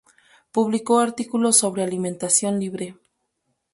Publicó 0.51 0.97
artículos 0.97 1.57
sobre 1.59 1.83
alimentación 1.83 2.59
libre. 2.59 2.95